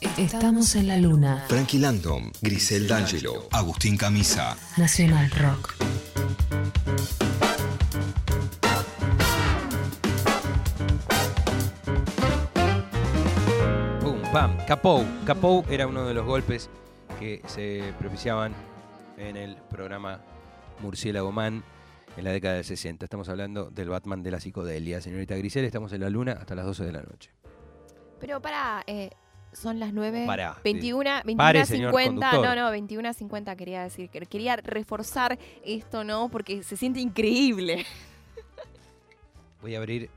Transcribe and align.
Estamos 0.00 0.76
en 0.76 0.88
la 0.88 0.96
luna. 0.96 1.44
Frankie 1.46 1.78
Landon, 1.78 2.32
Grisel 2.40 2.88
D'Angelo, 2.88 3.48
Agustín 3.52 3.98
Camisa. 3.98 4.56
Nacional 4.78 5.30
Rock. 5.32 5.74
Pum, 14.00 14.22
pam. 14.32 14.56
Capou. 14.66 15.04
Capou 15.26 15.64
era 15.68 15.86
uno 15.86 16.06
de 16.06 16.14
los 16.14 16.24
golpes 16.24 16.70
que 17.18 17.42
se 17.46 17.92
propiciaban 17.98 18.54
en 19.18 19.36
el 19.36 19.56
programa 19.68 20.22
Murciélago 20.80 21.30
Man 21.30 21.62
en 22.16 22.24
la 22.24 22.32
década 22.32 22.54
del 22.54 22.64
60. 22.64 23.04
Estamos 23.04 23.28
hablando 23.28 23.70
del 23.70 23.90
Batman 23.90 24.22
de 24.22 24.30
la 24.30 24.40
psicodelia. 24.40 25.02
Señorita 25.02 25.36
Grisel, 25.36 25.66
estamos 25.66 25.92
en 25.92 26.00
la 26.00 26.08
luna 26.08 26.32
hasta 26.32 26.54
las 26.54 26.64
12 26.64 26.86
de 26.86 26.92
la 26.92 27.02
noche. 27.02 27.30
Pero 28.18 28.40
para, 28.40 28.82
eh, 28.86 29.10
son 29.52 29.80
las 29.80 29.92
9. 29.92 30.24
Pará. 30.26 30.56
21, 30.64 31.10
21 31.24 31.36
Pare, 31.36 31.64
señor 31.66 31.92
50. 31.92 32.30
conductor. 32.30 32.56
No, 32.56 32.64
no, 32.64 32.70
21 32.70 33.12
50 33.12 33.56
quería 33.56 33.82
decir. 33.82 34.08
que 34.10 34.20
Quería 34.26 34.56
reforzar 34.56 35.38
esto, 35.64 36.04
¿no? 36.04 36.28
Porque 36.28 36.62
se 36.62 36.76
siente 36.76 37.00
increíble. 37.00 37.84
Voy 39.60 39.74
a 39.74 39.78
abrir. 39.78 40.10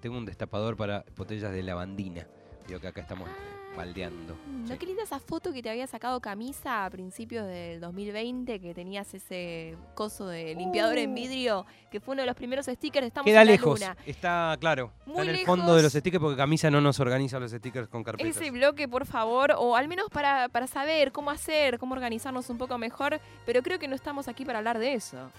Tengo 0.00 0.18
un 0.18 0.26
destapador 0.26 0.76
para 0.76 1.04
botellas 1.16 1.52
de 1.52 1.62
lavandina. 1.62 2.26
Veo 2.68 2.80
que 2.80 2.88
acá 2.88 3.00
estamos 3.00 3.28
eh, 3.28 3.32
baldeando. 3.76 4.36
¿No 4.46 4.68
Sí. 4.68 4.78
qué 4.78 4.86
linda 4.86 5.02
esa 5.02 5.18
foto 5.20 5.52
que 5.52 5.62
te 5.62 5.68
había 5.68 5.86
sacado 5.86 6.20
camisa 6.20 6.86
a 6.86 6.90
principios 6.90 7.46
del 7.46 7.80
2020? 7.80 8.58
Que 8.60 8.72
tenías 8.74 9.12
ese 9.12 9.76
coso 9.94 10.26
de 10.26 10.54
limpiador 10.54 10.96
en 10.98 11.14
vidrio, 11.14 11.66
que 11.90 12.00
fue 12.00 12.12
uno 12.14 12.22
de 12.22 12.26
los 12.26 12.36
primeros 12.36 12.66
stickers. 12.66 13.06
Estamos 13.06 13.26
Queda 13.26 13.42
en 13.42 13.46
la 13.48 13.52
lejos. 13.52 13.80
luna. 13.80 13.96
Está 14.06 14.56
claro. 14.60 14.92
Muy 15.04 15.12
está 15.16 15.22
en 15.22 15.28
el 15.28 15.34
lejos. 15.36 15.46
fondo 15.46 15.76
de 15.76 15.82
los 15.82 15.92
stickers 15.92 16.20
porque 16.22 16.36
Camisa 16.36 16.70
no 16.70 16.80
nos 16.80 16.98
organiza 17.00 17.38
los 17.38 17.50
stickers 17.50 17.88
con 17.88 18.02
carpetas. 18.04 18.36
Ese 18.36 18.50
bloque, 18.50 18.88
por 18.88 19.04
favor, 19.06 19.54
o 19.58 19.76
al 19.76 19.86
menos 19.88 20.08
para, 20.10 20.48
para 20.48 20.66
saber 20.66 21.12
cómo 21.12 21.30
hacer, 21.30 21.78
cómo 21.78 21.94
organizarnos 21.94 22.48
un 22.48 22.56
poco 22.58 22.78
mejor, 22.78 23.20
pero 23.44 23.62
creo 23.62 23.78
que 23.78 23.88
no 23.88 23.94
estamos 23.94 24.28
aquí 24.28 24.44
para 24.46 24.58
hablar 24.58 24.78
de 24.78 24.94
eso. 24.94 25.30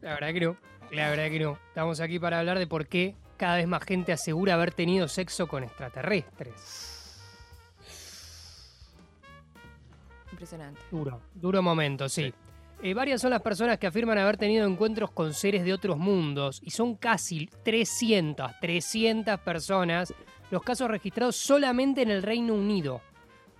La 0.00 0.14
verdad 0.14 0.32
que 0.32 0.40
no. 0.40 0.56
La 0.90 1.10
verdad 1.10 1.28
que 1.30 1.40
no. 1.40 1.58
Estamos 1.68 2.00
aquí 2.00 2.18
para 2.18 2.38
hablar 2.38 2.58
de 2.58 2.66
por 2.66 2.86
qué 2.86 3.14
cada 3.44 3.56
vez 3.56 3.66
más 3.68 3.84
gente 3.84 4.10
asegura 4.10 4.54
haber 4.54 4.72
tenido 4.72 5.06
sexo 5.06 5.46
con 5.46 5.64
extraterrestres. 5.64 7.12
Impresionante. 10.32 10.80
Duro, 10.90 11.20
duro 11.34 11.60
momento, 11.62 12.08
sí. 12.08 12.32
Eh, 12.82 12.94
varias 12.94 13.20
son 13.20 13.30
las 13.32 13.42
personas 13.42 13.78
que 13.78 13.86
afirman 13.86 14.16
haber 14.16 14.38
tenido 14.38 14.66
encuentros 14.66 15.10
con 15.10 15.34
seres 15.34 15.62
de 15.62 15.74
otros 15.74 15.98
mundos 15.98 16.60
y 16.64 16.70
son 16.70 16.96
casi 16.96 17.50
300, 17.64 18.52
300 18.60 19.38
personas 19.40 20.14
los 20.50 20.62
casos 20.62 20.88
registrados 20.88 21.36
solamente 21.36 22.00
en 22.00 22.10
el 22.10 22.22
Reino 22.22 22.54
Unido, 22.54 23.02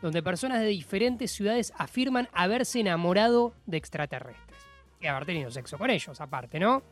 donde 0.01 0.23
personas 0.23 0.61
de 0.61 0.67
diferentes 0.67 1.31
ciudades 1.31 1.75
afirman 1.77 2.29
haberse 2.33 2.81
enamorado 2.81 3.53
de 3.67 3.77
extraterrestres 3.77 4.59
y 4.99 5.07
haber 5.07 5.27
tenido 5.27 5.51
sexo 5.51 5.77
con 5.77 5.91
ellos, 5.91 6.19
aparte, 6.23 6.59
¿no? 6.59 6.83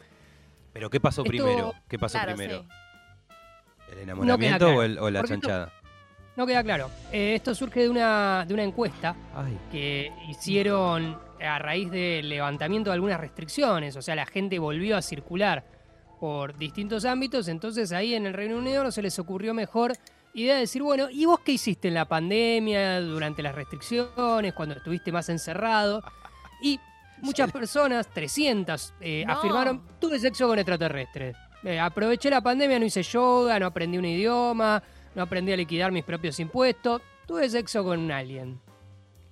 Pero 0.75 0.89
¿qué 0.91 1.01
pasó 1.01 1.23
Esto- 1.23 1.29
primero? 1.29 1.73
¿Qué 1.89 1.99
pasó 1.99 2.19
Claro, 2.19 2.35
primero? 2.35 2.63
sí. 2.63 2.69
¿El 3.93 3.99
enamoramiento 4.01 4.59
claro, 4.67 4.79
o, 4.79 4.83
el- 4.83 4.99
o 4.99 5.11
la 5.11 5.21
esto- 5.21 5.29
chanchada? 5.29 5.73
No 6.35 6.47
queda 6.47 6.63
claro. 6.65 6.91
Eh, 7.13 7.35
esto 7.35 7.55
surge 7.55 7.81
de 7.81 7.91
una, 7.91 8.45
de 8.49 8.55
una 8.55 8.63
encuesta 8.63 9.15
Ay. 9.37 9.59
que 9.71 10.11
hicieron 10.31 11.19
a 11.41 11.59
raíz 11.59 11.91
del 11.91 12.29
levantamiento 12.29 12.89
de 12.91 12.95
algunas 12.95 13.21
restricciones, 13.21 13.97
o 13.97 14.03
sea, 14.03 14.15
la 14.15 14.25
gente 14.27 14.59
volvió 14.59 14.97
a 14.97 15.03
circular 15.03 15.65
por 16.21 16.57
distintos 16.57 17.05
ámbitos, 17.05 17.49
entonces 17.49 17.93
ahí 17.93 18.15
en 18.15 18.27
el 18.27 18.33
Reino 18.33 18.57
Unido 18.57 18.83
no 18.85 18.91
se 18.93 19.03
les 19.03 19.19
ocurrió 19.19 19.53
mejor 19.53 19.93
idea 20.35 20.55
de 20.55 20.61
decir, 20.61 20.81
bueno, 20.83 21.09
¿y 21.11 21.27
vos 21.27 21.41
qué 21.41 21.53
hiciste 21.53 21.89
en 21.89 21.95
la 21.95 22.07
pandemia, 22.07 23.01
durante 23.01 23.43
las 23.43 23.55
restricciones, 23.55 24.55
cuando 24.55 24.77
estuviste 24.77 25.13
más 25.13 25.29
encerrado? 25.29 26.03
Y 26.63 26.79
muchas 27.21 27.51
personas, 27.53 28.07
300, 28.09 28.95
eh, 29.01 29.25
No. 29.27 29.33
afirmaron, 29.35 29.83
tuve 30.01 30.19
sexo 30.21 30.47
con 30.49 30.59
extraterrestres. 30.59 31.37
Eh, 31.65 31.79
aproveché 31.79 32.29
la 32.31 32.41
pandemia, 32.41 32.79
no 32.79 32.85
hice 32.85 33.03
yoga, 33.03 33.59
no 33.59 33.67
aprendí 33.67 33.97
un 33.99 34.05
idioma, 34.05 34.83
no 35.15 35.23
aprendí 35.23 35.53
a 35.53 35.57
liquidar 35.57 35.93
mis 35.93 36.05
propios 36.05 36.39
impuestos, 36.41 37.01
tuve 37.27 37.49
sexo 37.49 37.85
con 37.85 38.01
un 38.01 38.11
alien. 38.11 38.61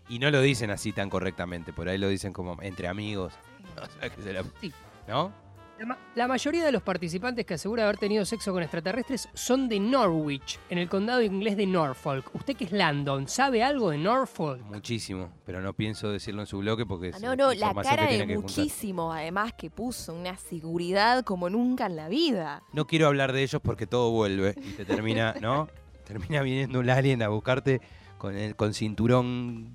Y 0.09 0.19
no 0.19 0.31
lo 0.31 0.41
dicen 0.41 0.71
así 0.71 0.93
tan 0.93 1.11
correctamente, 1.11 1.73
por 1.73 1.89
ahí 1.89 1.99
lo 1.99 2.09
dicen 2.09 2.33
como 2.33 2.61
entre 2.63 2.89
amigos. 2.89 3.33
Se 4.23 4.33
la- 4.33 4.45
Sí. 4.61 4.73
¿No? 5.09 5.33
La, 5.81 5.87
ma- 5.87 5.99
la 6.15 6.29
mayoría 6.29 6.63
de 6.67 6.73
los 6.73 6.83
participantes 6.83 7.47
que 7.47 7.55
asegura 7.55 7.85
haber 7.85 7.97
tenido 7.97 8.23
sexo 8.27 8.53
con 8.53 8.63
extraterrestres 8.63 9.31
son 9.33 9.67
de 9.67 9.81
Norwich, 9.81 10.59
en 10.69 10.77
el 10.77 10.91
condado 10.91 11.23
inglés 11.23 11.57
de 11.57 11.65
Norfolk. 11.67 12.31
Usted 12.35 12.55
que 12.55 12.65
es 12.65 12.73
Landon, 12.73 13.27
¿sabe 13.27 13.63
algo 13.63 13.89
de 13.89 13.97
Norfolk? 13.97 14.61
Muchísimo, 14.67 15.31
pero 15.47 15.63
no 15.63 15.73
pienso 15.73 16.11
decirlo 16.11 16.43
en 16.43 16.47
su 16.47 16.59
bloque 16.59 16.85
porque 16.85 17.09
es 17.09 17.17
Ah, 17.17 17.19
no, 17.21 17.35
no, 17.35 17.55
la 17.55 17.73
cara 17.73 18.07
de 18.09 18.19
juntar. 18.19 18.37
muchísimo, 18.43 19.11
además, 19.11 19.55
que 19.55 19.71
puso 19.71 20.13
una 20.13 20.37
seguridad 20.37 21.25
como 21.25 21.49
nunca 21.49 21.87
en 21.87 21.97
la 21.97 22.11
vida. 22.11 22.63
No 22.75 22.87
quiero 22.87 23.07
hablar 23.07 23.33
de 23.33 23.43
ellos 23.43 23.63
porque 23.65 23.87
todo 23.87 24.11
vuelve 24.11 24.55
y 24.59 24.73
te 24.73 24.85
termina, 24.85 25.35
¿no? 25.41 25.69
termina 26.05 26.43
viniendo 26.43 26.79
un 26.81 26.91
alien 26.91 27.23
a 27.23 27.29
buscarte 27.29 27.81
con 28.19 28.37
el 28.37 28.55
con 28.55 28.75
cinturón. 28.75 29.73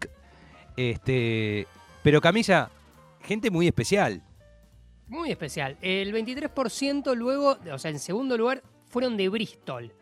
Este, 0.77 1.65
pero 2.03 2.21
camisa, 2.21 2.69
gente 3.23 3.49
muy 3.49 3.65
especial. 3.67 4.21
Muy 5.07 5.31
especial. 5.31 5.77
El 5.81 6.13
23% 6.13 7.15
luego, 7.15 7.57
o 7.71 7.77
sea, 7.77 7.91
en 7.91 7.99
segundo 7.99 8.37
lugar, 8.37 8.63
fueron 8.87 9.17
de 9.17 9.29
Bristol. 9.29 9.93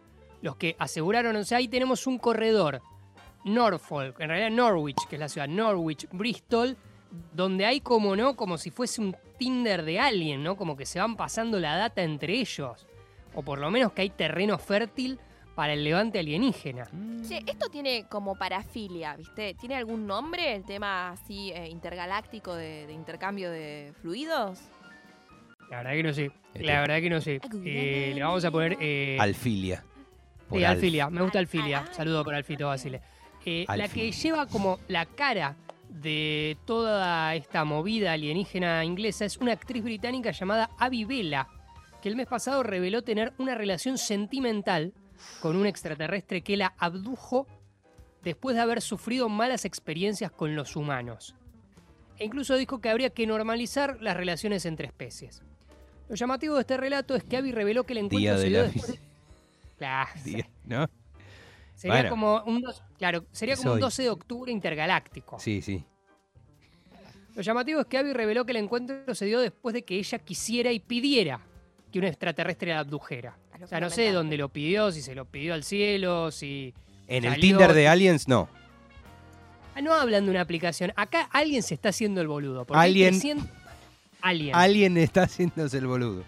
Los 0.42 0.56
que 0.56 0.76
aseguraron, 0.80 1.36
o 1.36 1.44
sea, 1.44 1.58
ahí 1.58 1.68
tenemos 1.68 2.08
un 2.08 2.18
corredor. 2.18 2.82
Norfolk, 3.44 4.20
en 4.22 4.30
realidad 4.30 4.52
Norwich, 4.52 5.08
que 5.10 5.18
es 5.18 5.20
la 5.20 5.28
ciudad, 5.28 5.48
Norwich, 5.48 6.08
Bristol, 6.12 6.78
donde 7.34 7.66
hay 7.66 7.82
como, 7.82 8.16
¿no? 8.16 8.36
Como 8.36 8.58
si 8.58 8.72
fuese 8.72 9.02
un 9.02 9.16
Tinder 9.38 9.84
de 9.84 10.00
alguien, 10.00 10.44
¿no? 10.44 10.56
Como 10.56 10.78
que 10.78 10.86
se 10.86 11.00
van 11.00 11.16
pasando 11.16 11.60
la 11.60 11.76
data 11.76 12.04
entre 12.04 12.40
ellos. 12.40 12.88
O 13.36 13.42
por 13.42 13.60
lo 13.60 13.70
menos 13.72 13.92
que 13.92 14.04
hay 14.04 14.10
terreno 14.10 14.58
fértil 14.58 15.20
para 15.56 15.74
el 15.74 15.84
levante 15.84 16.20
alienígena. 16.20 16.88
Che, 17.28 17.44
esto 17.46 17.70
tiene 17.70 18.08
como 18.08 18.36
parafilia, 18.36 19.16
¿viste? 19.16 19.54
¿Tiene 19.56 19.76
algún 19.76 20.08
nombre 20.08 20.56
el 20.56 20.64
tema 20.64 21.10
así 21.10 21.52
eh, 21.52 21.68
intergaláctico 21.68 22.56
de, 22.56 22.88
de 22.88 22.94
intercambio 22.94 23.52
de 23.52 23.94
fluidos? 24.02 24.60
La 25.74 25.78
verdad 25.84 25.92
que 25.94 26.04
no 26.04 26.14
sé. 26.14 26.32
Este. 26.54 26.66
La 26.66 26.82
verdad 26.82 27.00
que 27.02 27.10
no 27.10 27.22
sé. 27.22 27.42
Eh, 27.66 28.12
le 28.14 28.24
vamos 28.24 28.46
a 28.46 28.52
poner... 28.52 28.78
eh, 28.80 29.18
Alfilia. 29.20 29.84
Por 30.48 30.60
Sí, 30.60 30.64
Alf. 30.66 30.76
Alfilia, 30.76 31.10
me 31.10 31.22
gusta 31.22 31.40
Al- 31.40 31.44
Alfilia. 31.46 31.80
al- 31.80 31.94
Saludo 31.94 32.24
para 32.24 32.38
Alfito 32.38 32.68
Basile. 32.68 33.02
Eh, 33.46 33.66
la 33.76 33.88
que 33.88 34.12
lleva 34.12 34.46
como 34.48 34.80
la 34.88 35.06
cara 35.06 35.56
de 35.90 36.58
toda 36.66 37.36
esta 37.36 37.66
movida 37.66 38.14
alienígena 38.14 38.84
inglesa 38.86 39.26
es 39.26 39.38
una 39.38 39.52
actriz 39.54 39.84
británica 39.84 40.32
llamada 40.32 40.70
Abby 40.80 41.06
Bella, 41.06 41.48
que 42.02 42.10
el 42.10 42.16
mes 42.16 42.28
pasado 42.28 42.64
reveló 42.64 43.02
tener 43.04 43.34
una 43.38 43.56
relación 43.56 43.98
sentimental 43.98 44.94
con 45.42 45.56
un 45.56 45.66
extraterrestre 45.66 46.42
que 46.42 46.58
la 46.58 46.74
abdujo 46.78 47.48
después 48.24 48.56
de 48.56 48.62
haber 48.62 48.82
sufrido 48.82 49.28
malas 49.30 49.66
experiencias 49.66 50.32
con 50.32 50.56
los 50.56 50.76
humanos. 50.76 51.36
E 52.18 52.26
incluso 52.26 52.56
dijo 52.56 52.80
que 52.80 52.90
habría 52.90 53.10
que 53.10 53.26
normalizar 53.28 54.02
las 54.02 54.16
relaciones 54.16 54.66
entre 54.66 54.88
especies. 54.88 55.42
Lo 56.14 56.18
llamativo 56.18 56.54
de 56.54 56.62
este 56.62 56.78
relato 56.78 57.16
es 57.16 57.24
que 57.24 57.38
Abby 57.38 57.52
reveló 57.52 57.86
que 57.86 57.94
el 57.94 57.98
encuentro 57.98 58.20
Día 58.20 58.38
se 58.38 58.44
de 58.44 58.50
dio 58.50 58.58
la 58.62 58.68
después... 58.68 59.00
Claro, 59.80 60.12
Día- 60.24 60.48
¿No? 60.64 60.88
Sería 61.74 61.96
Bueno. 61.96 62.10
como 62.12 62.44
un 62.44 62.62
dos- 62.62 62.84
claro, 63.00 63.26
sería 63.32 63.56
como 63.56 63.72
un 63.72 63.76
Soy. 63.78 63.82
12 63.82 64.04
de 64.04 64.10
octubre 64.12 64.52
intergaláctico. 64.52 65.40
Sí, 65.40 65.64
sí. 65.64 65.84
Lo 67.36 67.42
llamativo 67.42 67.82
es 67.82 67.88
que 67.88 67.98
Abby 67.98 68.14
reveló 68.14 68.46
que 68.46 68.52
el 68.52 68.58
encuentro 68.58 69.16
se 69.16 69.26
dio 69.26 69.42
después 69.42 69.74
de 69.74 69.82
que 69.84 69.96
ella 69.98 70.20
quisiera 70.20 70.72
y 70.72 70.80
pidiera 70.80 71.40
que 71.92 71.98
un 71.98 72.06
extraterrestre 72.06 72.72
la 72.74 72.82
abdujera. 72.82 73.36
O 73.64 73.66
sea, 73.66 73.80
no 73.80 73.90
sé 73.90 74.12
dónde 74.12 74.38
lo 74.38 74.50
pidió, 74.50 74.92
si 74.92 75.02
se 75.02 75.16
lo 75.16 75.26
pidió 75.26 75.56
al 75.56 75.64
cielo, 75.64 76.30
si... 76.30 76.76
En 77.08 77.24
el 77.26 77.32
Salió- 77.32 77.42
Tinder 77.42 77.74
de 77.74 77.88
Aliens, 77.88 78.28
no. 78.28 78.48
Ah, 79.74 79.82
no 79.82 79.94
hablan 79.96 80.26
de 80.26 80.30
una 80.30 80.42
aplicación. 80.42 80.94
Acá 80.96 81.28
alguien 81.32 81.64
se 81.64 81.74
está 81.74 81.90
haciendo 81.90 82.22
el 82.22 82.28
boludo. 82.28 82.66
porque 82.66 82.80
Alguien. 82.80 83.10
300 83.20 83.50
Alguien. 84.24 84.56
Alguien 84.56 84.98
está 84.98 85.24
haciéndose 85.24 85.78
el 85.78 85.86
boludo. 85.88 86.24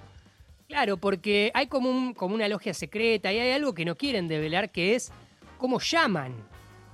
Claro, 0.68 0.98
porque 0.98 1.50
hay 1.54 1.68
como, 1.68 1.90
un, 1.90 2.14
como 2.14 2.36
una 2.36 2.48
logia 2.50 2.74
secreta 2.74 3.32
y 3.32 3.40
hay 3.40 3.52
algo 3.52 3.74
que 3.74 3.86
no 3.86 3.96
quieren 3.96 4.28
develar 4.28 4.70
que 4.70 4.96
es 4.96 5.12
cómo 5.58 5.80
llaman 5.80 6.34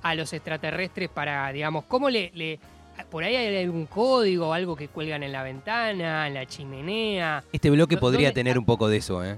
a 0.03 0.13
los 0.15 0.31
extraterrestres 0.33 1.09
para, 1.09 1.51
digamos, 1.51 1.85
cómo 1.85 2.09
le... 2.09 2.31
le- 2.33 2.59
por 3.09 3.23
ahí 3.23 3.35
hay 3.35 3.63
algún 3.63 3.87
código 3.87 4.49
o 4.49 4.53
algo 4.53 4.75
que 4.75 4.87
cuelgan 4.89 5.23
en 5.23 5.31
la 5.31 5.41
ventana, 5.41 6.27
en 6.27 6.35
la 6.35 6.45
chimenea. 6.45 7.43
Este 7.51 7.71
bloque 7.71 7.95
¿Dó- 7.95 7.99
podría 8.01 8.31
tener 8.31 8.59
un 8.59 8.65
poco 8.65 8.87
de 8.89 8.97
eso, 8.97 9.23
¿eh? 9.25 9.37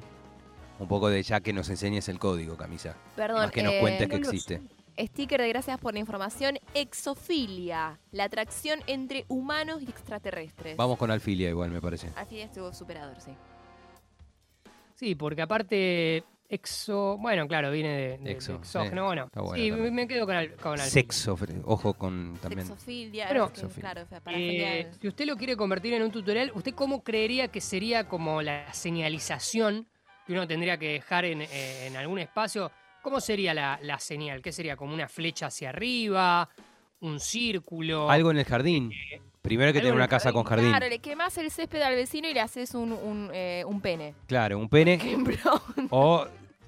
Un 0.79 0.87
poco 0.89 1.07
de 1.09 1.23
ya 1.23 1.39
que 1.39 1.53
nos 1.53 1.69
enseñes 1.69 2.09
el 2.09 2.19
código, 2.19 2.57
camisa. 2.57 2.95
Perdón, 3.15 3.43
Más 3.43 3.51
que 3.51 3.63
nos 3.63 3.73
eh, 3.73 3.79
cuentes 3.79 4.09
que 4.09 4.15
no 4.15 4.19
lo 4.21 4.27
existe. 4.29 4.61
Sticker 4.97 5.41
de 5.41 5.49
gracias 5.49 5.79
por 5.79 5.93
la 5.93 5.99
información. 5.99 6.59
Exofilia, 6.73 7.99
la 8.11 8.25
atracción 8.25 8.79
entre 8.87 9.25
humanos 9.27 9.81
y 9.81 9.89
extraterrestres. 9.89 10.77
Vamos 10.77 10.97
con 10.97 11.09
Alfilia 11.11 11.49
igual, 11.49 11.71
me 11.71 11.81
parece. 11.81 12.09
Al 12.15 12.25
fin 12.27 12.39
estuvo 12.39 12.71
superador, 12.73 13.19
sí. 13.19 13.31
Sí, 14.95 15.15
porque 15.15 15.41
aparte 15.41 16.23
exo. 16.49 17.17
Bueno, 17.17 17.47
claro, 17.47 17.71
viene 17.71 17.89
de, 17.89 18.07
de- 18.09 18.17
de 18.19 18.31
Exo, 18.31 18.55
exógeno. 18.55 19.01
sí, 19.01 19.05
bueno, 19.07 19.29
bueno 19.33 19.55
sí, 19.55 19.69
también. 19.71 19.95
me 19.95 20.07
quedo 20.07 20.25
con, 20.27 20.35
al, 20.35 20.51
con 20.55 20.73
alfilia. 20.73 20.89
Sexo, 20.91 21.37
ojo 21.65 21.93
con 21.95 22.37
también. 22.41 22.67
Sexofilia. 22.67 23.27
Sexofilia. 23.27 23.79
claro, 23.81 24.01
o 24.03 24.05
sea, 24.05 24.17
Eh, 24.19 24.21
parafilia- 24.23 24.93
si 25.01 25.07
usted 25.07 25.25
lo 25.25 25.35
quiere 25.35 25.57
convertir 25.57 25.93
en 25.93 26.03
un 26.03 26.11
tutorial, 26.11 26.51
¿usted 26.53 26.73
cómo 26.75 27.03
creería 27.03 27.47
que 27.47 27.59
sería 27.59 28.07
como 28.07 28.41
la 28.43 28.71
señalización 28.73 29.87
que 30.27 30.33
uno 30.33 30.47
tendría 30.47 30.77
que 30.77 30.89
dejar 30.93 31.25
en, 31.25 31.41
eh, 31.41 31.87
en 31.87 31.97
algún 31.97 32.19
espacio? 32.19 32.71
¿Cómo 33.03 33.19
sería 33.21 33.53
la, 33.53 33.77
la 33.83 33.99
señal? 33.99 34.41
¿Qué 34.41 34.51
sería? 34.51 34.75
¿Como 34.75 34.93
una 34.93 35.07
flecha 35.07 35.47
hacia 35.47 35.69
arriba? 35.69 36.49
¿Un 37.01 37.19
círculo? 37.19 38.09
Algo 38.09 38.31
en 38.31 38.37
el 38.37 38.45
jardín. 38.45 38.91
Primero 39.41 39.67
hay 39.67 39.73
que 39.73 39.79
tener 39.79 39.89
en 39.91 39.97
una 39.97 40.07
casa 40.07 40.31
con 40.31 40.43
Claro, 40.45 40.61
jardín. 40.63 40.89
le 40.89 40.99
quemás 40.99 41.37
el 41.37 41.51
césped 41.51 41.81
al 41.81 41.95
vecino 41.95 42.29
y 42.29 42.33
le 42.33 42.39
haces 42.39 42.73
un, 42.73 42.93
un, 42.93 43.29
eh, 43.33 43.63
un 43.67 43.81
pene. 43.81 44.15
Claro, 44.25 44.57
un 44.57 44.69
pene. 44.69 44.97
Por 44.97 45.05
ejemplo. 45.33 45.61
O, 45.89 46.25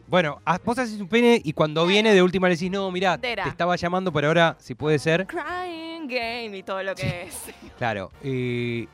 bueno, 0.07 0.41
ha- 0.45 0.59
vos 0.63 0.77
haces 0.77 0.99
un 0.99 1.07
pene 1.07 1.39
y 1.41 1.53
cuando 1.53 1.87
viene 1.87 2.13
de 2.13 2.21
última 2.21 2.49
le 2.49 2.55
decís, 2.55 2.69
no, 2.69 2.91
mirá, 2.91 3.17
te 3.17 3.29
Entera. 3.29 3.47
estaba 3.47 3.77
llamando, 3.77 4.11
pero 4.11 4.27
ahora, 4.27 4.57
si 4.59 4.75
puede 4.75 4.99
ser. 4.99 5.25
Crying 5.25 6.05
game 6.07 6.57
y 6.57 6.63
todo 6.63 6.83
lo 6.83 6.93
que 6.95 7.23
es. 7.23 7.43
Claro. 7.77 8.11
eh, 8.23 8.87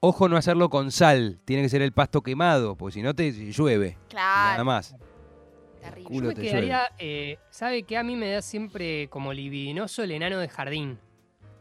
ojo 0.00 0.28
no 0.28 0.36
hacerlo 0.36 0.68
con 0.68 0.92
sal. 0.92 1.40
Tiene 1.46 1.62
que 1.62 1.68
ser 1.70 1.80
el 1.80 1.92
pasto 1.92 2.20
quemado, 2.20 2.76
porque 2.76 2.92
si 2.94 3.02
no 3.02 3.14
te 3.14 3.32
llueve. 3.32 3.96
Nada 4.12 4.56
Claro. 4.56 4.64
más. 4.66 4.94
Terrible. 5.82 6.08
Culo 6.08 6.30
Yo 6.32 6.36
me 6.36 6.42
quedaría, 6.48 6.90
eh, 6.98 7.38
¿sabe 7.50 7.82
que 7.82 7.96
a 7.96 8.02
mí 8.02 8.16
me 8.16 8.30
da 8.30 8.42
siempre 8.42 9.08
como 9.08 9.32
libidinoso 9.32 10.02
el 10.02 10.12
enano 10.12 10.38
de 10.38 10.48
jardín? 10.48 10.98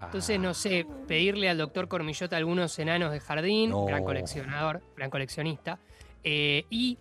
Entonces, 0.03 0.38
Ah, 0.38 0.41
no 0.41 0.53
sé, 0.53 0.85
pedirle 1.07 1.50
al 1.50 1.57
doctor 1.57 1.88
Cormillota 1.88 2.35
algunos 2.38 2.77
enanos 2.79 3.12
de 3.12 3.19
jardín, 3.19 3.69
No. 3.69 3.85
gran 3.85 4.03
coleccionador, 4.03 4.81
gran 4.95 5.09
coleccionista, 5.12 5.77
eh, 6.23 6.65
y 6.69 6.97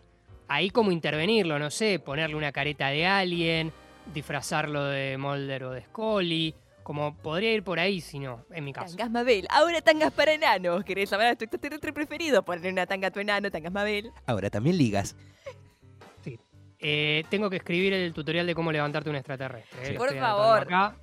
ahí 0.48 0.70
como 0.70 0.92
intervenirlo, 0.92 1.58
no 1.58 1.70
sé, 1.70 1.98
ponerle 1.98 2.36
una 2.36 2.52
careta 2.52 2.88
de 2.88 3.06
alien, 3.06 3.72
disfrazarlo 4.12 4.84
de 4.84 5.16
Mulder 5.16 5.64
o 5.64 5.70
de 5.70 5.82
Scully, 5.82 6.54
como 6.82 7.14
podría 7.16 7.52
ir 7.54 7.62
por 7.62 7.78
ahí 7.78 8.00
si 8.00 8.18
no, 8.18 8.44
en 8.50 8.64
mi 8.64 8.72
caso. 8.72 8.96
Tangas 8.96 9.10
Mabel. 9.12 9.46
Ahora 9.50 9.80
tangas 9.80 10.12
para 10.12 10.32
enanos. 10.32 10.82
¿Querés 10.84 11.08
llamar 11.10 11.28
a 11.28 11.36
tu 11.36 11.44
extraterrestre 11.44 11.92
preferido? 11.92 12.42
Ponle 12.42 12.68
una 12.70 12.84
tanga 12.86 13.08
a 13.08 13.10
tu 13.12 13.20
enano, 13.20 13.50
tangas 13.50 13.72
Mabel. 13.72 14.10
Ahora 14.26 14.50
también 14.50 14.76
ligas. 14.76 15.14
Eh, 16.80 17.24
tengo 17.28 17.50
que 17.50 17.56
escribir 17.56 17.92
el 17.92 18.12
tutorial 18.14 18.46
de 18.46 18.54
cómo 18.54 18.72
levantarte 18.72 19.10
un 19.10 19.16
extraterrestre. 19.16 19.82
eh, 19.82 19.86
Sí. 19.92 19.92
Por 19.98 20.16
favor. 20.18 20.58
acá. 20.62 20.94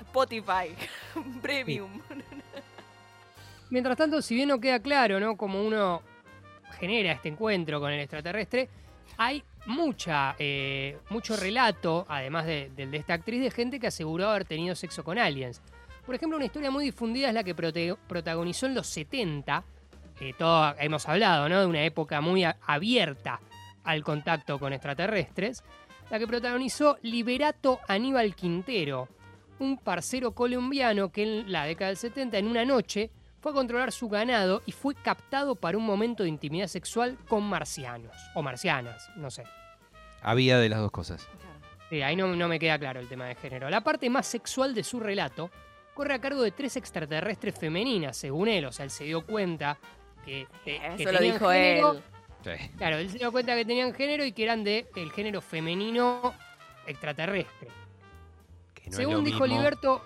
Spotify. 0.00 0.74
Premium. 1.42 2.00
Mientras 3.70 3.96
tanto, 3.96 4.20
si 4.20 4.34
bien 4.34 4.48
no 4.48 4.60
queda 4.60 4.80
claro 4.80 5.18
¿no? 5.20 5.36
cómo 5.36 5.62
uno 5.62 6.02
genera 6.78 7.12
este 7.12 7.28
encuentro 7.28 7.80
con 7.80 7.90
el 7.92 8.00
extraterrestre, 8.00 8.68
hay 9.16 9.42
mucha, 9.66 10.34
eh, 10.38 10.98
mucho 11.10 11.36
relato, 11.36 12.04
además 12.08 12.44
de- 12.46 12.70
del 12.74 12.90
de, 12.90 12.96
esta 12.98 13.14
actriz, 13.14 13.40
de 13.42 13.50
gente 13.50 13.78
que 13.78 13.86
aseguró 13.86 14.28
haber 14.28 14.44
tenido 14.44 14.74
sexo 14.74 15.04
con 15.04 15.18
aliens. 15.18 15.62
Por 16.04 16.16
ejemplo, 16.16 16.36
una 16.36 16.46
historia 16.46 16.70
muy 16.70 16.84
difundida 16.84 17.28
es 17.28 17.34
la 17.34 17.44
que 17.44 17.54
prote- 17.54 17.96
protagonizó 18.08 18.66
en 18.66 18.74
los 18.74 18.86
70. 18.88 19.64
eh, 20.20 20.34
todo, 20.38 20.74
hemos 20.78 21.08
hablado 21.08 21.48
¿no? 21.48 21.60
de 21.60 21.66
una 21.66 21.82
época 21.84 22.20
muy 22.20 22.44
abierta 22.66 23.40
al 23.84 24.02
contacto 24.02 24.58
con 24.58 24.72
extraterrestres. 24.72 25.62
La 26.10 26.18
que 26.18 26.26
protagonizó 26.26 26.98
Liberato 27.02 27.80
Aníbal 27.88 28.34
Quintero, 28.34 29.08
un 29.58 29.78
parcero 29.78 30.32
colombiano 30.32 31.10
que 31.10 31.22
en 31.22 31.50
la 31.52 31.64
década 31.64 31.88
del 31.88 31.96
70, 31.96 32.38
en 32.38 32.46
una 32.48 32.64
noche, 32.64 33.10
fue 33.40 33.52
a 33.52 33.54
controlar 33.54 33.90
su 33.92 34.08
ganado 34.08 34.62
y 34.66 34.72
fue 34.72 34.94
captado 34.94 35.54
para 35.56 35.76
un 35.78 35.84
momento 35.84 36.22
de 36.22 36.28
intimidad 36.28 36.66
sexual 36.68 37.16
con 37.28 37.42
marcianos 37.44 38.14
o 38.34 38.42
marcianas, 38.42 39.10
no 39.16 39.30
sé. 39.30 39.44
Había 40.22 40.58
de 40.58 40.68
las 40.68 40.78
dos 40.80 40.90
cosas. 40.92 41.26
Sí, 41.90 42.00
ahí 42.02 42.14
no, 42.16 42.28
no 42.36 42.48
me 42.48 42.58
queda 42.58 42.78
claro 42.78 43.00
el 43.00 43.08
tema 43.08 43.26
de 43.26 43.34
género. 43.34 43.68
La 43.68 43.82
parte 43.82 44.08
más 44.10 44.26
sexual 44.26 44.74
de 44.74 44.84
su 44.84 45.00
relato 45.00 45.50
corre 45.94 46.14
a 46.14 46.20
cargo 46.20 46.42
de 46.42 46.52
tres 46.52 46.76
extraterrestres 46.76 47.58
femeninas, 47.58 48.16
según 48.16 48.48
él. 48.48 48.64
O 48.66 48.72
sea, 48.72 48.84
él 48.84 48.90
se 48.90 49.04
dio 49.04 49.26
cuenta 49.26 49.76
que, 50.24 50.46
que- 50.64 50.78
que 50.96 51.02
Eso 51.02 51.12
lo 51.12 51.18
dijo 51.18 51.50
género. 51.50 51.92
él. 51.94 52.02
Sí. 52.44 52.50
Claro, 52.76 52.96
él 52.96 53.08
se 53.10 53.18
dio 53.18 53.30
cuenta 53.32 53.54
que 53.54 53.64
tenían 53.64 53.94
género 53.94 54.24
y 54.24 54.32
que 54.32 54.42
eran 54.42 54.64
de 54.64 54.86
el 54.96 55.12
género 55.12 55.40
femenino 55.40 56.34
extraterrestre. 56.86 57.68
Que 58.74 58.82
no 58.84 58.90
es 58.90 58.96
Según 58.96 59.24
dijo 59.24 59.44
mismo. 59.44 59.56
Liberto, 59.56 60.04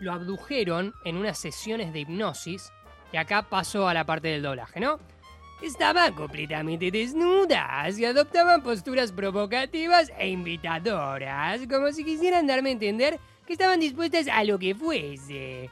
lo 0.00 0.12
abdujeron 0.12 0.94
en 1.04 1.16
unas 1.16 1.38
sesiones 1.38 1.92
de 1.92 2.00
hipnosis. 2.00 2.72
Y 3.12 3.16
acá 3.16 3.42
pasó 3.42 3.88
a 3.88 3.94
la 3.94 4.04
parte 4.04 4.28
del 4.28 4.42
doblaje, 4.42 4.80
¿no? 4.80 4.98
Estaban 5.62 6.12
completamente 6.14 6.90
desnudas 6.90 7.98
y 7.98 8.04
adoptaban 8.04 8.62
posturas 8.62 9.10
provocativas 9.10 10.12
e 10.18 10.28
invitadoras, 10.28 11.66
como 11.68 11.90
si 11.90 12.04
quisieran 12.04 12.46
darme 12.46 12.68
a 12.68 12.72
entender 12.72 13.18
que 13.46 13.54
estaban 13.54 13.80
dispuestas 13.80 14.28
a 14.28 14.44
lo 14.44 14.58
que 14.58 14.74
fuese. 14.74 15.70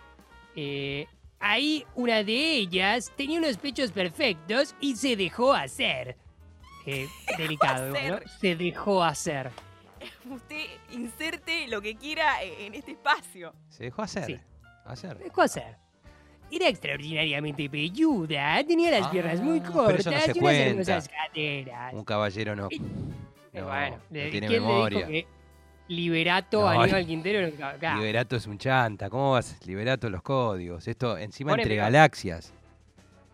Eh, 0.57 1.07
ahí 1.41 1.85
una 1.95 2.23
de 2.25 2.53
ellas 2.55 3.13
tenía 3.17 3.39
unos 3.39 3.57
pechos 3.59 3.93
perfectos 3.93 4.75
y 4.81 4.97
se 4.97 5.17
dejó 5.17 5.53
hacer. 5.55 6.17
Eh, 6.89 7.09
delicado, 7.37 7.93
hacer. 7.97 8.13
¿no? 8.13 8.29
Se 8.41 8.55
dejó 8.55 9.03
hacer. 9.03 9.51
Usted 10.31 10.67
inserte 10.93 11.67
lo 11.67 11.83
que 11.83 11.97
quiera 11.97 12.41
en 12.45 12.75
este 12.75 12.93
espacio. 12.93 13.53
Se 13.69 13.83
dejó 13.85 14.03
hacer. 14.03 14.25
Sí. 14.27 14.39
Hacer. 14.85 15.19
dejó 15.19 15.43
hacer. 15.43 15.77
Era 16.49 16.69
extraordinariamente 16.69 17.69
pelluda, 17.69 18.63
tenía 18.65 18.93
las 18.93 19.07
Ah, 19.09 19.11
piernas 19.11 19.41
muy 19.41 19.59
pero 19.59 19.73
cortas 19.73 19.99
eso 20.07 20.11
no 20.13 20.21
se 20.21 20.27
y 20.27 20.31
unas 20.31 20.39
cuenta. 20.43 20.63
hermosas 20.71 21.09
caderas. 21.09 21.95
Un 21.95 22.05
caballero 22.05 22.55
no. 22.55 22.69
Y- 22.71 22.79
no, 23.53 23.65
bueno, 23.67 23.97
no 23.97 24.31
tiene 24.31 24.47
¿quién 24.47 24.63
memoria. 24.63 25.07
le 25.09 25.13
dijo 25.13 25.29
que 25.29 25.36
Liberato 25.89 26.61
No, 26.63 26.69
Aníbal 26.69 27.07
Quintero 27.07 27.49
Liberato 27.97 28.37
es 28.37 28.47
un 28.47 28.59
chanta. 28.59 29.09
¿Cómo 29.09 29.33
vas? 29.33 29.57
Liberato 29.67 30.11
los 30.11 30.23
códigos. 30.23 30.87
Esto 30.89 31.17
encima 31.17 31.53
entre 31.53 31.71
peor. 31.71 31.85
galaxias. 31.85 32.53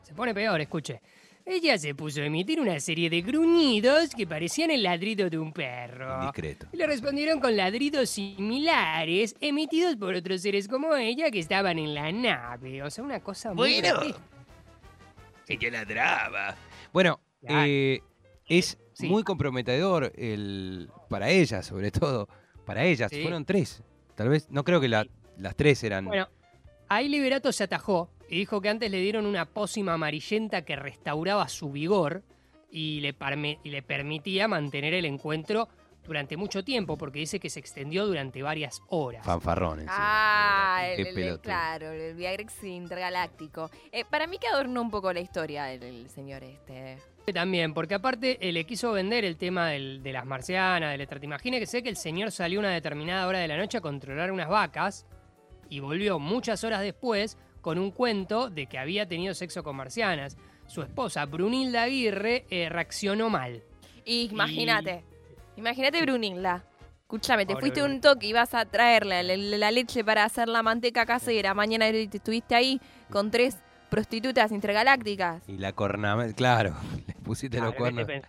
Se 0.03 0.13
pone 0.15 0.35
peor, 0.35 0.61
escuche. 0.61 1.01
Ella 1.45 1.77
se 1.77 1.95
puso 1.95 2.21
a 2.21 2.27
emitir 2.27 2.61
una 2.61 2.79
serie 2.79 3.11
de 3.11 3.21
gruñidos 3.21 4.15
que 4.15 4.27
parecían 4.29 4.71
el 4.71 4.83
ladrido 4.85 5.29
de 5.29 5.39
un 5.39 5.53
perro. 5.53 6.15
Indiscreto. 6.21 6.67
Y 6.73 6.77
le 6.77 6.87
respondieron 6.87 7.41
con 7.41 7.57
ladridos 7.57 8.11
similares 8.11 9.35
emitidos 9.41 9.97
por 9.97 10.15
otros 10.15 10.41
seres 10.43 10.69
como 10.69 10.95
ella 10.95 11.31
que 11.33 11.41
estaban 11.41 11.79
en 11.81 11.95
la 11.95 12.13
nave. 12.13 12.83
O 12.85 12.91
sea, 12.91 13.03
una 13.03 13.19
cosa 13.21 13.53
muy... 13.55 13.81
Bueno. 13.81 14.01
que 15.47 15.71
ladraba. 15.71 16.55
Bueno, 16.93 17.19
eh, 17.49 18.01
es 18.47 18.79
Sí. 18.95 19.09
muy 19.09 19.23
comprometedor 19.25 20.13
el, 20.17 20.91
para 21.09 21.31
ellas, 21.31 21.67
sobre 21.67 21.91
todo. 21.91 22.29
Para 22.65 22.85
ellas. 22.85 23.11
Sí. 23.11 23.23
Fueron 23.23 23.45
tres. 23.45 23.83
Tal 24.15 24.29
vez, 24.29 24.49
no 24.51 24.65
creo 24.65 24.81
que 24.81 24.89
la- 24.89 25.07
las 25.39 25.57
tres 25.57 25.83
eran. 25.85 26.05
Bueno, 26.07 26.29
ahí 26.89 27.09
Liberato 27.09 27.51
se 27.53 27.65
atajó 27.65 28.11
y 28.29 28.37
dijo 28.39 28.61
que 28.61 28.69
antes 28.69 28.91
le 28.91 29.01
dieron 29.01 29.27
una 29.27 29.47
pócima 29.47 29.95
amarillenta 29.95 30.65
que 30.65 30.77
restauraba 30.77 31.49
su 31.49 31.71
vigor 31.73 32.23
y 32.71 33.01
le, 33.01 33.15
parme- 33.15 33.59
y 33.65 33.71
le 33.71 33.83
permitía 33.83 34.49
mantener 34.49 34.95
el 34.95 35.05
encuentro 35.05 35.69
durante 36.05 36.37
mucho 36.37 36.65
tiempo, 36.65 36.97
porque 36.99 37.21
dice 37.21 37.39
que 37.39 37.49
se 37.49 37.61
extendió 37.61 38.07
durante 38.07 38.43
varias 38.43 38.83
horas. 38.89 39.25
fanfarrones. 39.25 39.87
sí, 39.87 39.91
Ah, 39.97 40.83
el, 40.97 41.07
el- 41.19 41.41
claro, 41.41 41.91
el 41.93 42.15
Viagrex 42.15 42.65
intergaláctico. 42.65 43.71
Eh, 43.93 44.05
para 44.05 44.27
mí 44.27 44.39
que 44.39 44.49
adornó 44.49 44.83
un 44.83 44.91
poco 44.91 45.13
la 45.13 45.21
historia 45.21 45.73
el, 45.73 45.83
el 45.83 46.11
señor 46.11 46.43
este. 46.43 46.99
También, 47.33 47.73
porque 47.73 47.95
aparte 47.95 48.37
eh, 48.47 48.51
le 48.53 48.65
quiso 48.65 48.91
vender 48.93 49.25
el 49.25 49.37
tema 49.37 49.69
del- 49.69 50.03
de 50.03 50.13
las 50.13 50.27
marcianas, 50.27 50.91
del 50.91 51.01
extra. 51.03 51.21
Imagine 51.23 51.61
que 51.61 51.67
sé 51.67 51.83
que 51.83 51.89
el 51.89 51.97
señor 51.97 52.33
salió 52.33 52.59
a 52.59 52.61
una 52.61 52.71
determinada 52.71 53.27
hora 53.29 53.39
de 53.39 53.47
la 53.49 53.57
noche 53.57 53.79
a 53.79 53.81
controlar 53.81 54.33
unas 54.33 54.49
vacas 54.49 55.07
y 55.69 55.79
volvió 55.79 56.19
muchas 56.19 56.65
horas 56.65 56.81
después 56.83 57.39
con 57.61 57.79
un 57.79 57.93
cuento 57.93 58.51
de 58.51 58.67
que 58.67 58.77
había 58.77 59.07
tenido 59.07 59.35
sexo 59.35 59.63
con 59.63 59.77
marcianas. 59.77 60.37
Su 60.67 60.83
esposa, 60.83 61.25
Brunilda 61.27 61.85
Aguirre, 61.85 62.45
eh, 62.51 62.69
reaccionó 62.69 63.31
mal. 63.31 63.63
Imagínate. 64.05 65.05
Imagínate 65.63 66.03
Brunilda. 66.03 66.65
Escúchame, 67.03 67.47
te 67.47 67.53
Pobre 67.55 67.61
fuiste 67.61 67.83
un 67.85 68.01
toque 68.01 68.27
y 68.27 68.33
vas 68.33 68.53
a 68.53 68.65
traerle 68.65 69.23
la, 69.23 69.37
la- 69.37 69.59
la 69.59 69.71
leche 69.71 70.03
para 70.03 70.25
hacer 70.25 70.49
la 70.49 70.61
manteca 70.65 71.07
casera. 71.07 71.55
Mañana 71.55 71.89
te 71.91 72.03
estuviste 72.17 72.57
ahí 72.57 72.81
con 73.11 73.31
tres 73.31 73.57
prostitutas 73.89 74.51
intergalácticas. 74.51 75.41
Y 75.49 75.59
la 75.59 75.73
cornamenta, 75.73 76.35
claro, 76.35 76.75
le 77.07 77.15
pusiste 77.23 77.61
los 77.61 77.75
Claro, 77.75 77.85
¿qué, 77.95 78.01
te 78.01 78.05
cuernos. 78.07 78.29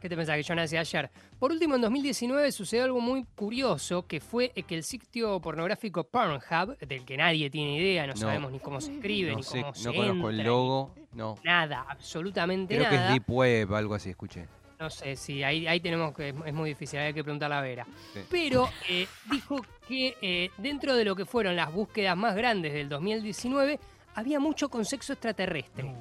qué 0.00 0.08
te 0.10 0.16
pensás 0.16 0.36
que 0.36 0.42
yo 0.42 0.54
nací 0.54 0.76
ayer? 0.76 1.10
Por 1.38 1.52
último, 1.52 1.76
en 1.76 1.80
2019 1.82 2.52
sucedió 2.52 2.84
algo 2.84 3.00
muy 3.00 3.24
curioso, 3.34 4.06
que 4.06 4.20
fue 4.20 4.52
eh, 4.56 4.64
que 4.64 4.74
el 4.74 4.82
sitio 4.82 5.40
pornográfico 5.40 6.04
Pornhub, 6.04 6.76
del 6.80 7.04
que 7.06 7.16
nadie 7.16 7.48
tiene 7.48 7.78
idea, 7.78 8.06
no, 8.06 8.12
No. 8.12 8.18
sabemos 8.18 8.52
ni 8.52 8.58
cómo 8.58 8.78
se 8.82 8.92
escribe, 8.92 9.30
No 9.30 9.36
ni 9.38 9.42
sé, 9.42 9.60
cómo 9.62 9.74
se 9.74 9.88
no 9.88 9.94
conozco 9.94 10.28
el 10.30 10.42
logo, 10.42 10.94
no. 11.12 11.36
Nada, 11.44 11.86
absolutamente 11.88 12.76
Creo 12.76 12.90
que 12.90 12.96
nada. 12.96 13.06
es 13.08 13.12
Deep 13.14 13.30
Web, 13.30 13.74
algo 13.74 13.94
así, 13.94 14.10
escuché. 14.10 14.46
No 14.78 14.90
sé, 14.90 15.16
sí, 15.16 15.42
ahí, 15.42 15.66
ahí 15.66 15.80
tenemos 15.80 16.14
que. 16.14 16.34
Es 16.44 16.52
muy 16.54 16.70
difícil, 16.70 16.98
hay 16.98 17.14
que 17.14 17.22
preguntar 17.24 17.50
a 17.52 17.60
Vera. 17.62 17.86
Sí. 18.12 18.20
Pero 18.30 18.68
eh, 18.90 19.06
dijo 19.30 19.64
que 19.88 20.16
eh, 20.20 20.50
dentro 20.58 20.94
de 20.94 21.04
lo 21.04 21.16
que 21.16 21.24
fueron 21.24 21.56
las 21.56 21.72
búsquedas 21.72 22.16
más 22.16 22.34
grandes 22.36 22.74
del 22.74 22.88
2019, 22.90 23.80
había 24.14 24.38
mucho 24.38 24.68
con 24.68 24.84
sexo 24.84 25.14
extraterrestre. 25.14 25.94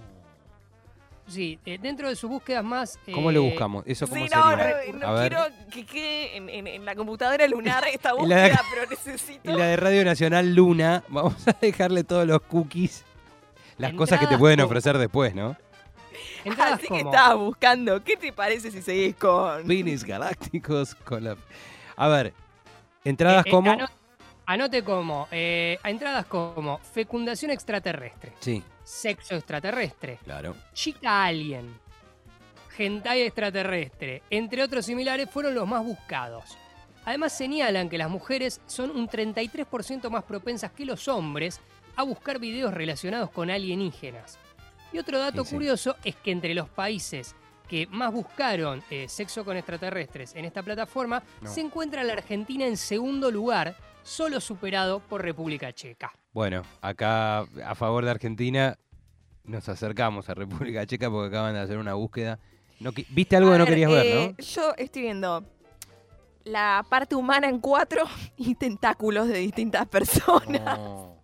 Sí, 1.27 1.57
eh, 1.65 1.79
dentro 1.81 2.07
de 2.07 2.15
sus 2.15 2.29
búsquedas 2.29 2.63
más... 2.63 2.99
¿Cómo 3.11 3.31
lo 3.31 3.41
buscamos? 3.41 3.83
¿Eso 3.87 4.07
cómo 4.07 4.23
Sí, 4.23 4.29
no, 4.31 4.47
sería? 4.57 4.75
no, 4.93 4.99
no 4.99 5.07
A 5.07 5.13
ver. 5.21 5.29
quiero 5.31 5.45
que 5.71 5.83
quede 5.85 6.37
en, 6.37 6.49
en- 6.49 6.67
en 6.67 6.85
la 6.85 6.93
computadora 6.95 7.47
lunar 7.47 7.83
esta 7.91 8.11
Y 8.19 8.27
la 8.27 8.35
de- 8.35 8.49
búsqueda, 8.49 8.65
pero 8.71 8.89
necesito. 8.91 9.51
Y 9.51 9.53
la 9.55 9.65
de 9.65 9.75
Radio 9.75 10.05
Nacional 10.05 10.53
Luna, 10.53 11.03
vamos 11.09 11.47
a 11.47 11.53
dejarle 11.59 12.03
todos 12.03 12.27
los 12.27 12.41
cookies, 12.43 13.03
las 13.79 13.93
cosas 13.93 14.19
que 14.19 14.27
te 14.27 14.37
pueden 14.37 14.61
ofrecer 14.61 14.99
después, 14.99 15.33
¿no? 15.33 15.57
Entradas 16.45 16.79
Así 16.79 16.87
que 16.87 16.99
estabas 16.99 17.37
buscando. 17.37 18.03
¿Qué 18.03 18.17
te 18.17 18.31
parece 18.33 18.71
si 18.71 18.81
seguís 18.81 19.15
con.? 19.15 19.65
Vinis 19.67 20.03
galácticos 20.03 20.95
con 20.95 21.23
la... 21.23 21.35
A 21.95 22.07
ver, 22.07 22.33
entradas 23.03 23.45
Eh, 23.45 23.49
eh, 23.49 23.51
como... 23.51 23.71
ano- 23.71 23.89
anote 24.45 24.83
como, 24.83 25.27
eh, 25.31 25.79
a 25.81 25.89
entradas 25.89 26.25
como 26.27 26.77
fecundación 26.79 27.49
extraterrestre, 27.51 28.33
Sí, 28.39 28.61
sexo 28.83 29.35
extraterrestre, 29.35 30.19
claro. 30.23 30.55
chica 30.73 31.25
alien, 31.25 31.79
hentai 32.77 33.21
extraterrestre, 33.23 34.21
entre 34.29 34.61
otros 34.61 34.85
similares, 34.85 35.29
fueron 35.31 35.55
los 35.55 35.67
más 35.67 35.83
buscados. 35.83 36.57
Además 37.05 37.35
señalan 37.35 37.87
que 37.89 37.97
las 37.97 38.09
mujeres 38.09 38.61
son 38.67 38.91
un 38.91 39.07
33% 39.07 40.09
más 40.09 40.23
propensas 40.23 40.71
que 40.71 40.85
los 40.85 41.07
hombres 41.07 41.59
a 41.95 42.03
buscar 42.03 42.37
videos 42.39 42.73
relacionados 42.73 43.29
con 43.31 43.49
alienígenas. 43.49 44.37
Y 44.95 44.97
otro 44.99 45.19
dato 45.19 45.43
Sí, 45.43 45.49
sí. 45.49 45.55
curioso 45.55 45.95
es 46.05 46.15
que 46.15 46.31
entre 46.31 46.53
los 46.53 46.69
países 46.69 47.35
que 47.67 47.85
más 47.87 48.13
buscaron 48.13 48.81
eh, 48.89 49.09
sexo 49.09 49.43
con 49.43 49.57
extraterrestres 49.57 50.33
en 50.35 50.45
esta 50.45 50.63
plataforma, 50.63 51.21
No. 51.41 51.49
se 51.51 51.59
encuentra 51.59 52.01
la 52.05 52.13
Argentina 52.13 52.65
en 52.65 52.77
segundo 52.77 53.29
lugar, 53.29 53.75
solo 54.03 54.39
superado 54.39 55.01
por 55.01 55.21
República 55.21 55.73
Checa. 55.73 56.13
Bueno, 56.31 56.61
acá 56.79 57.39
a 57.41 57.75
favor 57.75 58.05
de 58.05 58.11
Argentina 58.11 58.77
nos 59.43 59.67
acercamos 59.67 60.29
a 60.29 60.33
República 60.33 60.85
Checa 60.85 61.09
porque 61.09 61.27
acaban 61.35 61.53
de 61.55 61.59
hacer 61.59 61.77
una 61.77 61.95
búsqueda. 61.95 62.39
No 62.79 62.91
¿Viste 63.09 63.35
algo 63.35 63.49
A 63.49 63.53
que 63.53 63.59
no 63.59 63.65
querías 63.65 63.91
ver, 63.91 64.05
eh, 64.05 64.35
no? 64.37 64.43
Yo 64.45 64.73
estoy 64.77 65.01
viendo 65.01 65.43
la 66.45 66.85
parte 66.87 67.15
humana 67.15 67.49
en 67.49 67.59
cuatro 67.59 68.03
y 68.37 68.55
tentáculos 68.55 69.27
de 69.27 69.39
distintas 69.39 69.87
personas. 69.87 70.77
No. 70.79 71.14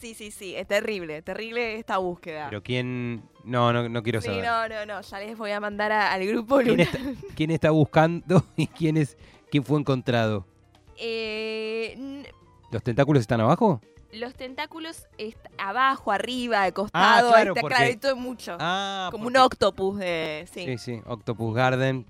Sí, 0.00 0.14
sí, 0.14 0.30
sí, 0.30 0.56
es 0.56 0.66
terrible, 0.66 1.20
terrible 1.22 1.76
esta 1.76 1.98
búsqueda. 1.98 2.46
Pero 2.48 2.62
quién... 2.62 3.22
No, 3.44 3.72
no, 3.72 3.88
no 3.88 4.02
quiero 4.02 4.20
sí, 4.20 4.28
saber. 4.28 4.44
no, 4.44 4.68
no, 4.68 4.86
no, 4.86 5.00
ya 5.02 5.18
les 5.18 5.36
voy 5.36 5.50
a 5.50 5.60
mandar 5.60 5.92
a- 5.92 6.12
al 6.12 6.26
grupo 6.26 6.56
¿Quién, 6.58 6.68
lunar. 6.78 6.86
está, 6.86 7.34
quién 7.36 7.50
está 7.50 7.70
buscando 7.70 8.44
y 8.56 8.66
quién, 8.66 8.96
es, 8.96 9.16
quién 9.50 9.62
fue 9.64 9.78
encontrado? 9.78 10.46
Eh, 10.98 12.24
¿Los 12.70 12.82
tentáculos 12.82 13.20
están 13.20 13.40
abajo? 13.40 13.80
los 14.12 14.34
tentáculos 14.34 15.06
est- 15.18 15.38
abajo, 15.56 16.10
arriba, 16.10 16.64
de 16.64 16.72
costado, 16.72 17.28
Ah, 17.28 17.32
claro, 17.32 17.50
está 17.52 17.60
porque- 17.60 17.76
claro, 17.76 17.92
y 17.92 17.96
todo 17.96 18.16
mucho. 18.16 18.56
Ah, 18.58 19.08
Como 19.12 19.24
porque- 19.24 19.38
un 19.38 19.44
octopus 19.44 19.98
de. 20.00 20.48
Sí. 20.52 20.64
Sí, 20.66 20.78
sí, 20.78 21.00
Octopus 21.06 21.54
Garden 21.54 22.06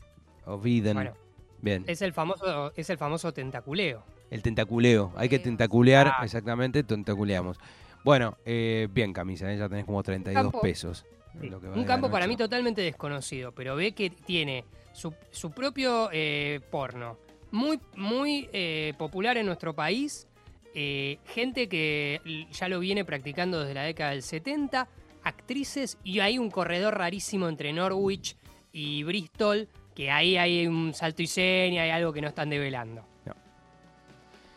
o 0.47 0.57
Viden. 0.59 0.95
Bueno, 0.95 1.13
Bien, 1.61 1.85
es 1.87 2.01
el 2.01 2.15
famoso, 2.15 2.73
es 2.75 2.89
el 2.89 2.97
famoso 2.97 3.33
tentaculeo. 3.35 4.03
el 4.31 4.43
tentaculeo. 4.43 5.13
Hay 5.17 5.29
que 5.29 5.39
tentaculear, 5.41 6.07
Ah. 6.19 6.25
exactamente, 6.25 6.83
tentaculeamos. 6.85 7.59
Bueno, 8.05 8.39
eh, 8.45 8.89
bien, 8.91 9.13
camisa, 9.13 9.53
¿eh? 9.53 9.59
ya 9.59 9.69
tenés 9.69 9.85
como 9.85 10.03
32 10.03 10.43
campo- 10.45 10.61
pesos. 10.61 11.05
Sí, 11.33 11.47
en 11.47 11.51
lo 11.53 11.61
que 11.61 11.69
va 11.69 11.77
Un 11.77 11.85
campo 11.85 12.11
para 12.11 12.27
mí 12.27 12.37
totalmente 12.37 12.81
desconocido, 12.83 13.53
pero 13.53 13.77
ve 13.77 13.93
que 13.93 14.11
tiene 14.11 14.65
su, 14.93 15.15
su 15.31 15.51
propio 15.53 16.09
eh, 16.13 16.61
porno, 16.71 17.19
muy, 17.53 17.79
muy 17.97 18.49
eh, 18.53 18.95
popular 18.99 19.37
en 19.37 19.47
nuestro 19.47 19.75
país, 19.75 20.27
eh, 20.75 21.19
gente 21.27 21.69
que 21.69 22.21
ya 22.53 22.69
lo 22.69 22.81
viene 22.81 23.05
practicando 23.05 23.61
desde 23.61 23.75
la 23.75 23.83
década 23.83 24.11
del 24.11 24.23
70, 24.23 24.89
actrices, 25.23 25.99
y 26.03 26.21
hay 26.21 26.39
un 26.39 26.51
corredor 26.51 26.97
rarísimo 26.99 27.49
entre 27.49 27.73
Norwich 27.73 28.37
y 28.73 29.03
Bristol, 29.03 29.69
que 29.95 30.11
ahí 30.11 30.37
hay 30.37 30.67
un 30.67 30.95
salto 30.95 31.23
y 31.23 31.27
seña, 31.27 31.83
hay 31.83 31.91
algo 31.91 32.13
que 32.13 32.21
no 32.23 32.29
están 32.29 32.51
develando. 32.51 33.05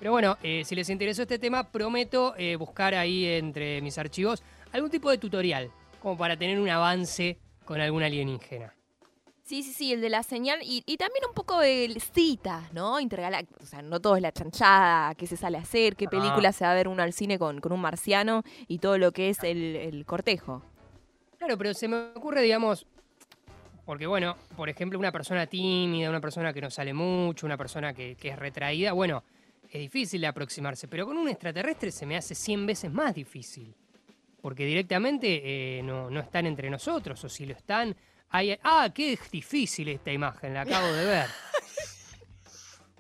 Pero 0.04 0.12
bueno, 0.12 0.38
eh, 0.44 0.64
si 0.66 0.76
les 0.76 0.90
interesó 0.90 1.22
este 1.22 1.40
tema, 1.40 1.72
prometo 1.72 2.36
eh, 2.38 2.58
buscar 2.58 2.94
ahí 2.94 3.26
entre 3.26 3.82
mis 3.82 3.98
archivos 3.98 4.44
algún 4.74 4.90
tipo 4.90 5.10
de 5.10 5.18
tutorial, 5.18 5.72
como 6.02 6.18
para 6.18 6.36
tener 6.36 6.60
un 6.60 6.68
avance 6.68 7.40
con 7.64 7.80
algún 7.80 8.04
alienígena. 8.04 8.76
Sí, 9.44 9.64
sí, 9.64 9.72
sí, 9.72 9.94
el 9.94 10.02
de 10.02 10.10
la 10.10 10.24
señal 10.24 10.60
y, 10.62 10.84
y 10.86 10.98
también 10.98 11.24
un 11.26 11.34
poco 11.34 11.58
de 11.62 11.98
citas, 12.14 12.74
¿no? 12.74 13.00
Intergalácticas. 13.00 13.64
O 13.64 13.66
sea, 13.66 13.82
no 13.82 14.02
todo 14.02 14.18
es 14.18 14.22
la 14.22 14.34
chanchada, 14.34 15.16
qué 15.16 15.26
se 15.26 15.38
sale 15.38 15.58
a 15.58 15.62
hacer, 15.62 15.96
qué 15.96 16.10
película 16.10 16.52
se 16.52 16.66
va 16.66 16.74
a 16.74 16.76
ver 16.76 16.90
uno 16.90 17.02
al 17.02 17.14
cine 17.14 17.40
con, 17.40 17.62
con 17.62 17.72
un 17.72 17.80
marciano 17.80 18.44
y 18.68 18.80
todo 18.80 18.98
lo 18.98 19.14
que 19.14 19.30
es 19.30 19.42
el, 19.42 19.78
el 19.78 20.06
cortejo. 20.06 20.64
Claro, 21.38 21.58
pero 21.58 21.74
se 21.74 21.88
me 21.88 21.96
ocurre, 22.14 22.42
digamos, 22.42 22.86
porque 23.86 24.06
bueno, 24.06 24.36
por 24.58 24.68
ejemplo, 24.68 25.00
una 25.00 25.14
persona 25.14 25.48
tímida, 25.48 26.10
una 26.10 26.20
persona 26.20 26.52
que 26.52 26.60
no 26.60 26.70
sale 26.70 26.94
mucho, 26.94 27.46
una 27.46 27.56
persona 27.56 27.94
que, 27.94 28.16
que 28.16 28.28
es 28.28 28.38
retraída, 28.38 28.92
bueno, 28.92 29.24
es 29.78 29.80
difícil 29.82 30.22
de 30.22 30.28
aproximarse, 30.28 30.88
pero 30.88 31.06
con 31.06 31.18
un 31.18 31.28
extraterrestre 31.28 31.92
se 31.92 32.06
me 32.06 32.16
hace 32.16 32.36
100 32.36 32.66
veces 32.66 32.92
más 32.92 33.14
difícil. 33.16 33.74
Porque 34.42 34.66
directamente 34.66 35.80
eh, 35.80 35.82
no, 35.84 36.10
no 36.10 36.20
están 36.20 36.46
entre 36.46 36.70
nosotros, 36.70 37.24
o 37.24 37.30
si 37.30 37.46
lo 37.46 37.54
están, 37.54 37.96
hay... 38.30 38.58
Ah, 38.64 38.90
qué 38.94 39.18
difícil 39.32 39.88
esta 39.90 40.12
imagen, 40.12 40.54
la 40.54 40.62
acabo 40.62 40.88
de 40.94 41.06
ver. 41.06 41.28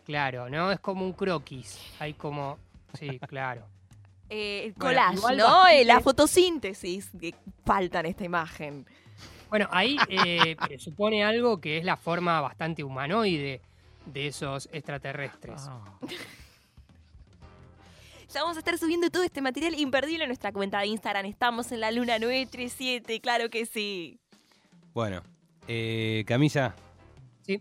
Claro, 0.05 0.49
¿no? 0.49 0.69
Es 0.71 0.79
como 0.81 1.05
un 1.05 1.13
croquis. 1.13 1.79
Hay 1.99 2.13
como... 2.13 2.57
Sí, 2.99 3.19
claro. 3.19 3.65
Eh, 4.29 4.65
el 4.65 4.73
collage, 4.73 5.15
¿no? 5.15 5.21
bastante- 5.21 5.81
Eh, 5.81 5.85
la 5.85 6.01
fotosíntesis 6.01 7.09
que 7.19 7.33
falta 7.65 8.01
en 8.01 8.07
esta 8.07 8.25
imagen. 8.25 8.85
Bueno, 9.49 9.67
ahí 9.71 9.97
eh, 10.09 10.55
presupone 10.67 11.23
algo 11.23 11.61
que 11.61 11.77
es 11.77 11.85
la 11.85 11.95
forma 11.95 12.41
bastante 12.41 12.83
humanoide 12.83 13.61
de 14.05 14.27
esos 14.27 14.67
extraterrestres. 14.73 15.61
Ya 18.33 18.41
vamos 18.41 18.57
a 18.57 18.59
estar 18.59 18.77
subiendo 18.79 19.09
todo 19.11 19.23
este 19.23 19.41
material 19.41 19.75
imperdible 19.77 20.23
en 20.23 20.29
nuestra 20.29 20.51
cuenta 20.51 20.79
de 20.79 20.87
Instagram. 20.87 21.25
Estamos 21.25 21.71
en 21.71 21.81
la 21.81 21.91
luna 21.91 22.17
937, 22.17 23.19
claro 23.21 23.49
que 23.49 23.65
sí. 23.67 24.19
Bueno, 24.93 25.21
eh, 25.67 26.23
camisa, 26.27 26.73
Sí. 27.45 27.59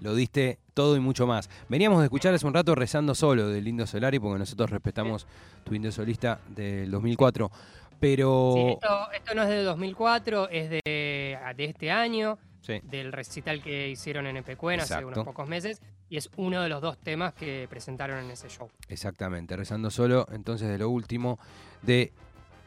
lo 0.00 0.14
diste 0.14 0.58
todo 0.72 0.96
y 0.96 1.00
mucho 1.00 1.26
más. 1.26 1.50
Veníamos 1.68 1.98
de 1.98 2.04
escuchar 2.04 2.32
hace 2.32 2.46
un 2.46 2.54
rato 2.54 2.76
Rezando 2.76 3.14
Solo 3.14 3.48
del 3.48 3.64
Lindo 3.64 3.86
Solari, 3.88 4.20
porque 4.20 4.38
nosotros 4.38 4.70
respetamos 4.70 5.26
tu 5.64 5.74
Indio 5.74 5.90
Solista 5.90 6.40
del 6.48 6.90
2004. 6.90 7.50
Pero. 7.98 8.52
Sí, 8.54 8.62
esto, 8.72 9.12
esto 9.12 9.34
no 9.34 9.42
es 9.42 9.48
de 9.48 9.62
2004, 9.64 10.48
es 10.48 10.70
de, 10.70 10.80
de 10.84 11.64
este 11.64 11.90
año, 11.90 12.38
Sí, 12.60 12.80
del 12.84 13.12
recital 13.12 13.62
que 13.62 13.88
hicieron 13.88 14.26
en 14.26 14.36
Epecuén 14.36 14.80
hace 14.80 15.04
unos 15.04 15.24
pocos 15.24 15.48
meses, 15.48 15.80
y 16.08 16.16
es 16.16 16.28
uno 16.36 16.60
de 16.62 16.68
los 16.68 16.80
dos 16.82 16.98
temas 16.98 17.32
que 17.34 17.66
presentaron 17.70 18.18
en 18.24 18.30
ese 18.30 18.48
show. 18.48 18.68
exactamente. 18.88 19.56
Rezando 19.56 19.90
Solo, 19.90 20.26
entonces 20.32 20.68
de 20.68 20.76
lo 20.78 20.90
último 20.90 21.38
de 21.82 22.12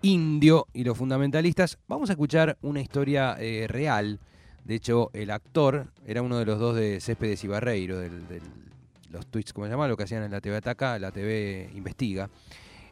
Indio 0.01 0.67
y 0.73 0.83
los 0.83 0.97
fundamentalistas. 0.97 1.77
Vamos 1.87 2.09
a 2.09 2.13
escuchar 2.13 2.57
una 2.61 2.81
historia 2.81 3.37
eh, 3.39 3.67
real. 3.69 4.19
De 4.65 4.75
hecho, 4.75 5.09
el 5.13 5.31
actor 5.31 5.87
era 6.05 6.21
uno 6.21 6.37
de 6.39 6.45
los 6.45 6.59
dos 6.59 6.75
de 6.75 6.99
Céspedes 6.99 7.43
y 7.43 7.47
Barreiro, 7.47 7.99
del, 7.99 8.27
del- 8.27 8.41
los 9.11 9.27
tweets, 9.27 9.53
como 9.53 9.67
se 9.67 9.71
llama, 9.71 9.87
lo 9.87 9.95
que 9.95 10.03
hacían 10.03 10.23
en 10.23 10.31
la 10.31 10.41
TV 10.41 10.57
Ataca, 10.57 10.97
la 10.99 11.11
TV 11.11 11.69
Investiga. 11.75 12.29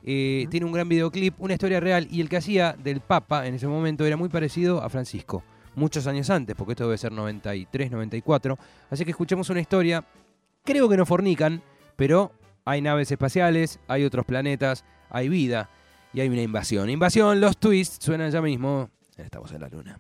Eh, 0.04 0.46
Tiene 0.52 0.66
un 0.68 0.72
gran 0.72 0.88
videoclip, 0.88 1.34
una 1.40 1.54
historia 1.54 1.80
real, 1.80 2.08
y 2.12 2.22
el 2.22 2.30
que 2.30 2.38
hacía 2.38 2.74
del 2.74 3.02
Papa 3.02 3.48
en 3.48 3.56
ese 3.56 3.68
momento 3.68 4.06
era 4.06 4.18
muy 4.18 4.30
parecido 4.30 4.82
a 4.84 4.90
Francisco, 4.90 5.44
muchos 5.76 6.08
años 6.08 6.30
antes, 6.30 6.56
porque 6.56 6.74
esto 6.74 6.86
debe 6.86 6.98
ser 6.98 7.12
93, 7.12 7.92
94. 7.92 8.58
Así 8.90 9.06
que 9.06 9.12
escuchemos 9.12 9.50
una 9.50 9.62
historia, 9.62 10.04
creo 10.64 10.90
que 10.90 10.98
no 10.98 11.06
fornican, 11.06 11.62
pero 11.96 12.32
hay 12.66 12.82
naves 12.82 13.12
espaciales, 13.12 13.80
hay 13.88 14.04
otros 14.04 14.26
planetas, 14.26 14.86
hay 15.10 15.30
vida 15.30 15.70
y 16.14 16.22
hay 16.22 16.30
una 16.30 16.42
invasión. 16.42 16.90
Invasión, 16.90 17.40
los 17.40 17.58
twists 17.58 18.04
suenan 18.04 18.32
ya 18.32 18.42
mismo. 18.42 18.90
Estamos 19.18 19.52
en 19.52 19.62
la 19.62 19.70
luna. 19.70 20.00